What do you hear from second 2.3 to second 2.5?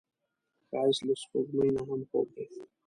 دی